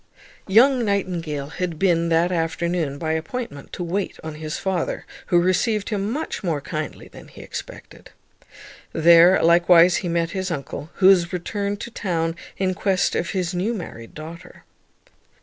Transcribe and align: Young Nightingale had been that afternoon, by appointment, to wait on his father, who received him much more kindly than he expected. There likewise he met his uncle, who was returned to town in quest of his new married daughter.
Young 0.47 0.83
Nightingale 0.83 1.49
had 1.59 1.77
been 1.77 2.09
that 2.09 2.31
afternoon, 2.31 2.97
by 2.97 3.11
appointment, 3.11 3.71
to 3.73 3.83
wait 3.83 4.17
on 4.23 4.33
his 4.33 4.57
father, 4.57 5.05
who 5.27 5.39
received 5.39 5.89
him 5.89 6.09
much 6.09 6.43
more 6.43 6.59
kindly 6.59 7.07
than 7.07 7.27
he 7.27 7.41
expected. 7.43 8.09
There 8.93 9.39
likewise 9.43 9.97
he 9.97 10.09
met 10.09 10.31
his 10.31 10.49
uncle, 10.49 10.89
who 10.95 11.05
was 11.05 11.31
returned 11.31 11.81
to 11.81 11.91
town 11.91 12.35
in 12.57 12.73
quest 12.73 13.13
of 13.15 13.29
his 13.29 13.53
new 13.53 13.75
married 13.75 14.15
daughter. 14.15 14.63